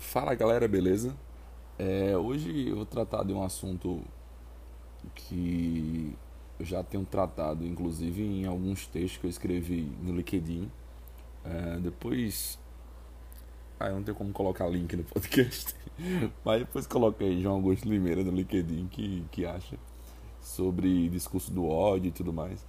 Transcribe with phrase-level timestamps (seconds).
[0.00, 1.14] Fala galera, beleza?
[1.78, 4.00] É, hoje eu vou tratar de um assunto
[5.14, 6.16] que
[6.58, 10.70] eu já tenho tratado, inclusive em alguns textos que eu escrevi no LinkedIn.
[11.44, 12.58] É, depois.
[13.78, 15.76] Ah, eu não tenho como colocar link no podcast.
[16.42, 19.78] Mas depois coloquei João Augusto Limeira no LinkedIn que, que acha
[20.40, 22.66] sobre discurso do ódio e tudo mais.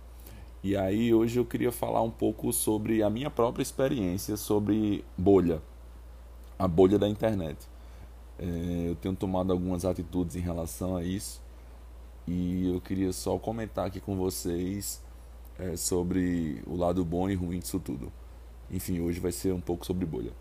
[0.61, 5.61] E aí hoje eu queria falar um pouco sobre a minha própria experiência sobre bolha,
[6.61, 7.57] a bolha da internet.
[8.37, 11.41] É, eu tenho tomado algumas atitudes em relação a isso
[12.27, 15.01] e eu queria só comentar aqui com vocês
[15.57, 18.11] é, sobre o lado bom e ruim disso tudo.
[18.69, 20.31] Enfim, hoje vai ser um pouco sobre bolha.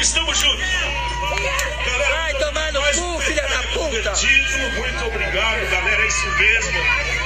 [0.00, 0.66] Estamos juntos.
[1.86, 4.12] Galera, Vai tomar no cu, filha da puta.
[4.78, 6.02] Muito obrigado, galera.
[6.02, 7.25] É isso mesmo.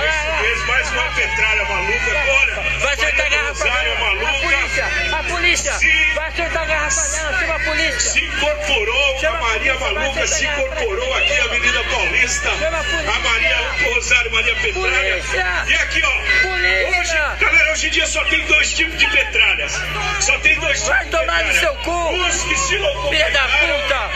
[0.00, 0.66] É isso mesmo.
[0.66, 2.10] Mais uma petralha maluca.
[2.40, 4.10] Olha, Vai soltar a garrafa dela.
[4.30, 4.86] A polícia,
[5.18, 5.72] a polícia.
[5.74, 6.14] Sim.
[6.14, 8.00] Vai soltar a garrafa dela, chama a polícia.
[8.00, 11.84] Se incorporou, a Chama a Maria polícia, Maluca vai se incorporou a aqui na Avenida
[11.84, 12.50] Paulista.
[12.58, 13.10] Chama a polícia.
[13.10, 13.56] A Maria,
[13.94, 14.90] Rosário Maria Petralha.
[14.90, 15.64] Polícia.
[15.68, 16.48] E aqui, ó.
[16.48, 17.00] Polícia.
[17.00, 19.72] Hoje, galera, hoje em dia só tem dois tipos de petralhas.
[20.20, 21.90] Só tem dois Vai tipos de tomar no seu cu.
[21.90, 22.78] Uns que se
[23.10, 24.10] Filha da puta.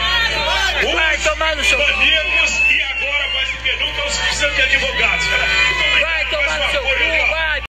[0.95, 1.83] Vai tomar no seu cu.
[1.87, 5.25] maníacos e agora, mais do que nunca, os que precisam de advogados.
[5.25, 6.01] Muito obrigado.
[6.01, 7.29] Vai tomar Mais no uma seu folha aí, cu, ó.
[7.35, 7.61] vai.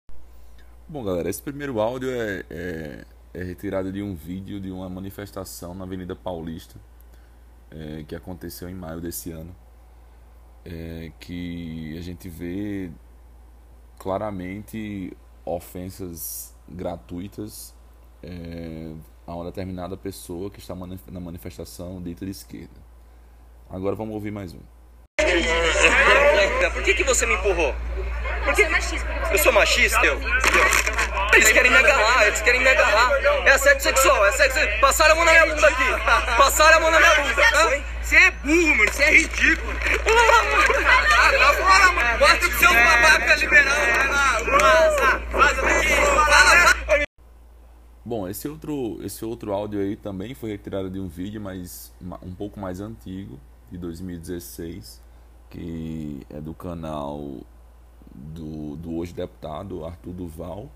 [0.96, 5.76] Bom, galera, esse primeiro áudio é, é, é retirado de um vídeo de uma manifestação
[5.76, 6.80] na Avenida Paulista
[7.70, 9.54] é, que aconteceu em maio desse ano.
[10.64, 12.90] É, que a gente vê
[14.00, 15.12] claramente
[15.44, 17.76] ofensas gratuitas
[18.24, 18.94] é,
[19.28, 22.80] a uma determinada pessoa que está mani- na manifestação dita de esquerda.
[23.70, 24.62] Agora vamos ouvir mais um.
[26.74, 27.74] Por que, que você me empurrou?
[28.46, 29.06] Você é machista.
[29.08, 30.20] porque você Eu sou machista, eu?
[31.34, 33.12] Eles querem me agarrar, eles querem me agarrar.
[33.46, 34.58] É assédio sexual, é sexo.
[34.80, 35.84] Passaram a mão na minha bunda aqui.
[36.38, 37.42] Passaram a mão na minha bunda.
[37.56, 37.84] hã?
[38.02, 38.92] Você é burro, mano.
[38.94, 39.74] Você é ridículo.
[41.18, 42.20] Ah, tá fora, mano.
[42.20, 43.76] Bota pro seu babaca liberal.
[43.76, 45.22] Vai lá, vaza.
[45.32, 47.06] Vaza daqui.
[48.06, 52.20] Bom, esse outro, esse outro áudio aí também foi retirado de um vídeo, mas ma-
[52.22, 53.40] um pouco mais antigo,
[53.72, 55.02] de 2016,
[55.50, 57.42] que é do canal
[58.14, 60.70] do, do hoje deputado Arthur Duval.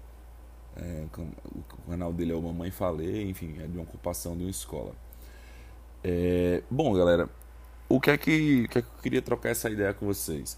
[0.75, 1.05] É,
[1.45, 4.93] o canal dele é o Mamãe Falei, enfim, é de uma ocupação de uma escola.
[6.03, 7.29] É, bom, galera,
[7.89, 10.57] o que, é que, o que é que eu queria trocar essa ideia com vocês?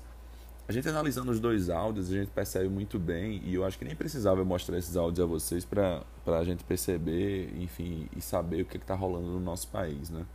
[0.67, 3.83] A gente analisando os dois áudios, a gente percebe muito bem, e eu acho que
[3.83, 8.65] nem precisava mostrar esses áudios a vocês para a gente perceber, enfim, e saber o
[8.65, 10.25] que está rolando no nosso país, né?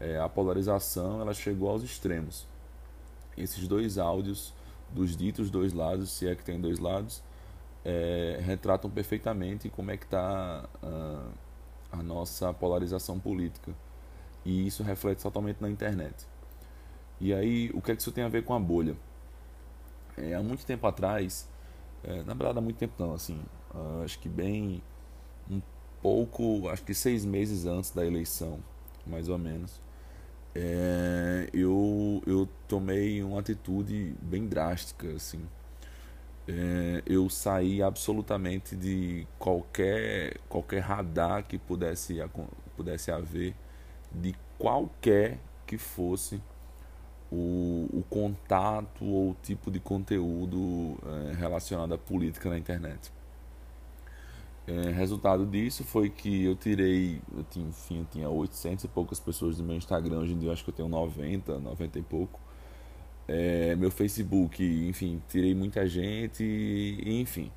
[0.00, 2.46] É, a polarização, ela chegou aos extremos.
[3.36, 4.52] Esses dois áudios,
[4.94, 7.22] dos ditos dois lados, se é que tem dois lados,
[7.84, 10.68] é, retratam perfeitamente como é que está
[11.90, 13.72] a nossa polarização política.
[14.44, 16.26] E isso reflete totalmente na internet.
[17.20, 18.96] E aí, o que é que isso tem a ver com a bolha?
[20.16, 21.48] É, há muito tempo atrás,
[22.02, 23.40] é, na verdade há muito tempo não, assim,
[23.74, 24.82] ah, acho que bem
[25.50, 25.62] um
[26.02, 28.58] pouco, acho que seis meses antes da eleição,
[29.06, 29.80] mais ou menos,
[30.54, 35.40] é, eu, eu tomei uma atitude bem drástica, assim.
[36.46, 42.18] É, eu saí absolutamente de qualquer qualquer radar que pudesse
[42.76, 43.54] pudesse haver
[44.12, 46.42] de qualquer que fosse
[47.30, 53.10] o, o contato ou o tipo de conteúdo eh, relacionado à política na internet.
[54.66, 59.18] Eh, resultado disso foi que eu tirei, eu tinha, enfim, eu tinha 800 e poucas
[59.18, 62.02] pessoas no meu Instagram, hoje em dia eu acho que eu tenho 90, 90 e
[62.02, 62.40] pouco.
[63.28, 67.50] Eh, meu Facebook, enfim, tirei muita gente, e, enfim.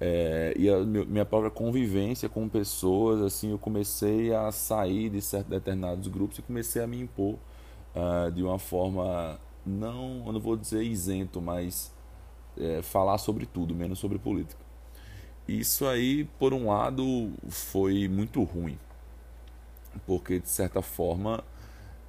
[0.00, 5.50] É, e a minha própria convivência com pessoas, assim, eu comecei a sair de certos
[5.50, 7.36] determinados grupos e comecei a me impor
[7.94, 11.92] ah, de uma forma não, eu não vou dizer isento, mas
[12.58, 14.65] é, falar sobre tudo, menos sobre política.
[15.48, 18.78] Isso aí, por um lado, foi muito ruim,
[20.04, 21.44] porque de certa forma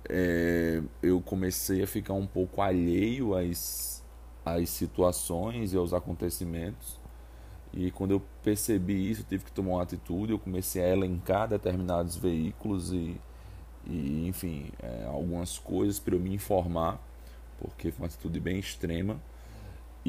[0.09, 4.03] é, eu comecei a ficar um pouco alheio às,
[4.45, 6.99] às situações e aos acontecimentos.
[7.73, 10.31] E quando eu percebi isso, eu tive que tomar uma atitude.
[10.31, 13.19] Eu comecei a elencar determinados veículos e,
[13.85, 16.99] e enfim, é, algumas coisas para eu me informar,
[17.59, 19.21] porque foi uma atitude bem extrema.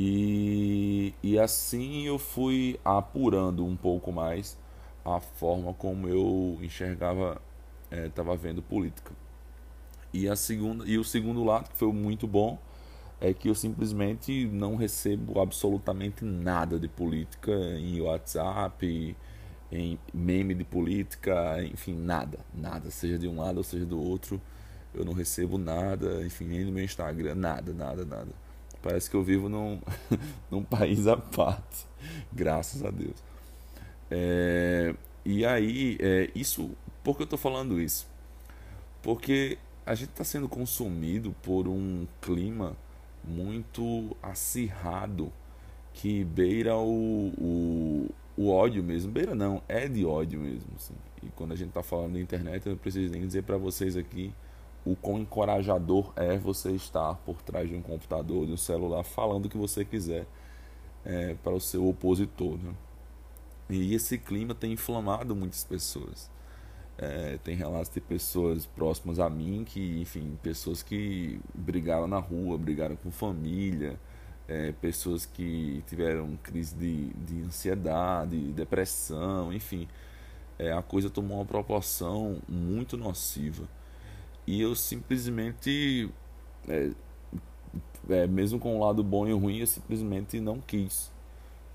[0.00, 4.56] E, e assim eu fui apurando um pouco mais
[5.05, 7.43] a forma como eu enxergava,
[7.91, 9.11] estava vendo política.
[10.15, 12.61] E, a segunda, e o segundo lado, que foi muito bom,
[13.21, 19.17] é que eu simplesmente não recebo absolutamente nada de política em WhatsApp,
[19.73, 24.41] em meme de política, enfim, nada, nada, seja de um lado ou seja do outro,
[24.94, 28.48] eu não recebo nada, enfim, nem no meu Instagram, nada, nada, nada.
[28.88, 29.79] Parece que eu vivo num,
[30.50, 31.85] num país à parte,
[32.32, 33.23] graças a Deus.
[34.11, 34.94] É,
[35.26, 36.70] e aí, é, isso,
[37.05, 38.08] por que eu estou falando isso?
[39.02, 42.75] Porque a gente está sendo consumido por um clima
[43.23, 45.31] muito acirrado
[45.93, 49.12] que beira o, o, o, ódio mesmo.
[49.12, 50.70] Beira não, é de ódio mesmo.
[50.76, 50.94] Assim.
[51.23, 53.99] E quando a gente está falando da internet, eu não preciso nem dizer para vocês
[53.99, 54.32] aqui
[54.85, 59.47] o quão encorajador é você estar por trás de um computador, de um celular, falando
[59.47, 60.27] o que você quiser
[61.05, 62.57] é, para o seu opositor.
[62.57, 62.75] Né?
[63.71, 66.31] E esse clima tem inflamado muitas pessoas.
[66.97, 72.59] É, tem relatos de pessoas próximas a mim que, enfim, pessoas que brigaram na rua,
[72.59, 73.99] brigaram com família,
[74.49, 79.87] é, pessoas que tiveram crise de, de ansiedade, depressão, enfim.
[80.59, 83.69] É, a coisa tomou uma proporção muito nociva.
[84.49, 86.09] E eu simplesmente,
[86.67, 86.91] é,
[88.09, 91.12] é, mesmo com o lado bom e ruim, eu simplesmente não quis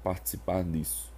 [0.03, 1.13] participar disso.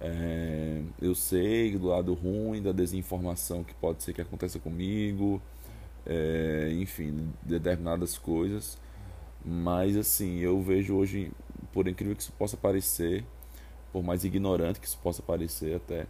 [0.00, 5.40] É, eu sei do lado ruim, da desinformação que pode ser que aconteça comigo,
[6.04, 8.76] é, enfim, determinadas coisas.
[9.44, 11.30] Mas assim, eu vejo hoje,
[11.72, 13.24] por incrível que isso possa parecer,
[13.92, 16.08] por mais ignorante que isso possa parecer até,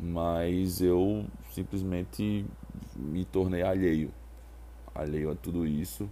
[0.00, 2.46] mas eu simplesmente
[2.94, 4.10] me tornei alheio,
[4.94, 6.08] alheio a tudo isso.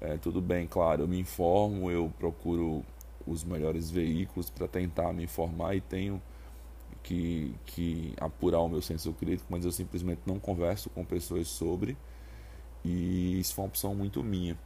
[0.00, 2.82] É, tudo bem, claro, eu me informo, eu procuro
[3.26, 6.20] os melhores veículos para tentar me informar e tenho
[7.02, 11.96] que, que apurar o meu senso crítico, mas eu simplesmente não converso com pessoas sobre.
[12.84, 14.58] E isso foi uma opção muito minha.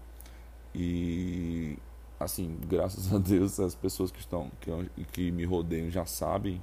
[0.74, 1.78] E
[2.18, 4.70] assim, graças a Deus, as pessoas que estão que,
[5.12, 6.60] que me rodeiam já sabem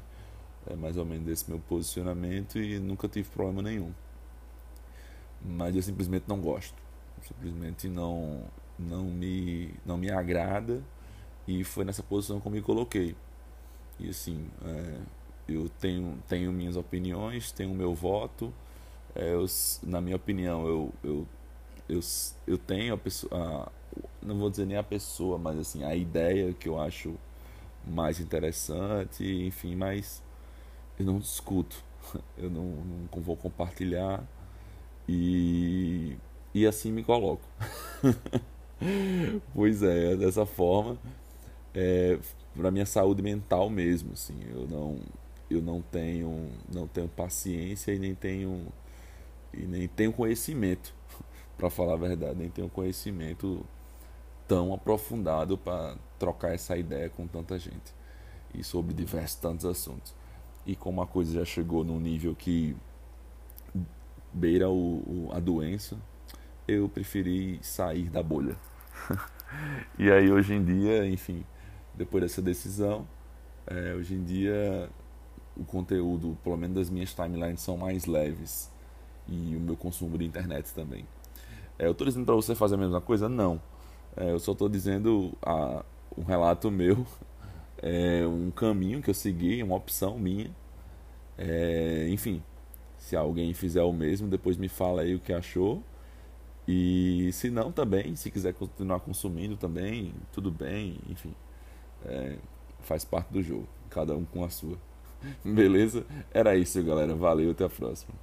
[0.68, 3.92] é, mais ou menos desse meu posicionamento e nunca tive problema nenhum.
[5.44, 6.76] Mas eu simplesmente não gosto.
[7.22, 8.44] Simplesmente não
[8.80, 10.82] não me não me agrada
[11.48, 13.16] e foi nessa posição que eu me coloquei.
[14.00, 15.00] E assim, é,
[15.48, 18.54] eu tenho, tenho minhas opiniões, tenho meu voto.
[19.16, 19.46] É, eu,
[19.84, 21.28] na minha opinião, eu, eu,
[21.90, 22.00] eu,
[22.48, 23.32] eu tenho a pessoa.
[23.34, 23.72] A,
[24.22, 27.16] não vou dizer nem a pessoa, mas assim, a ideia que eu acho
[27.86, 30.24] mais interessante, enfim, mas
[31.00, 31.84] eu não discuto.
[32.38, 32.64] Eu não,
[33.14, 34.24] não vou compartilhar
[35.08, 36.18] e,
[36.54, 37.44] e assim me coloco.
[39.54, 40.98] pois é, dessa forma,
[41.74, 42.18] é,
[42.56, 45.00] para minha saúde mental mesmo, assim, eu não
[45.50, 48.68] eu não tenho não tenho paciência e nem tenho
[49.54, 50.94] e nem tenho conhecimento
[51.58, 53.66] para falar a verdade nem tenho conhecimento
[54.48, 57.94] tão aprofundado para trocar essa ideia com tanta gente
[58.54, 60.14] e sobre diversos tantos assuntos
[60.66, 62.76] e como a coisa já chegou num nível que
[64.34, 65.98] beira o, o a doença
[66.68, 68.56] eu preferi sair da bolha
[69.98, 71.44] e aí hoje em dia enfim
[71.96, 73.08] depois dessa decisão
[73.68, 74.90] é, hoje em dia
[75.56, 78.72] o conteúdo, pelo menos das minhas timelines, são mais leves.
[79.28, 81.06] E o meu consumo de internet também.
[81.78, 83.30] É, eu estou dizendo para você fazer a mesma coisa?
[83.30, 83.62] Não.
[84.16, 85.84] É, eu só estou dizendo a,
[86.18, 87.06] um relato meu,
[87.82, 90.50] é, um caminho que eu segui, uma opção minha.
[91.38, 92.44] É, enfim,
[93.02, 95.84] se alguém fizer o mesmo, depois me fala aí o que achou.
[96.68, 101.34] E se não, também, se quiser continuar consumindo também, tudo bem, enfim.
[102.06, 102.38] É,
[102.82, 104.78] faz parte do jogo, cada um com a sua.
[105.44, 106.06] Beleza?
[106.32, 107.16] Era isso, galera.
[107.16, 108.14] Valeu, até a próxima.